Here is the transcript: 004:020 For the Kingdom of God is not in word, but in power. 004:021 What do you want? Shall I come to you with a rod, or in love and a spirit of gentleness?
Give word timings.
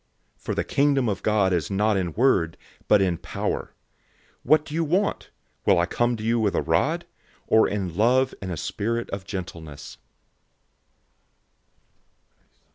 004:020 0.39 0.41
For 0.43 0.55
the 0.55 0.63
Kingdom 0.63 1.07
of 1.09 1.21
God 1.21 1.53
is 1.53 1.69
not 1.69 1.95
in 1.95 2.13
word, 2.13 2.57
but 2.87 3.03
in 3.03 3.19
power. 3.19 3.65
004:021 4.39 4.39
What 4.41 4.65
do 4.65 4.73
you 4.73 4.83
want? 4.83 5.29
Shall 5.67 5.77
I 5.77 5.85
come 5.85 6.15
to 6.17 6.23
you 6.23 6.39
with 6.39 6.55
a 6.55 6.61
rod, 6.63 7.05
or 7.45 7.67
in 7.67 7.95
love 7.95 8.33
and 8.41 8.51
a 8.51 8.57
spirit 8.57 9.11
of 9.11 9.25
gentleness? 9.25 9.99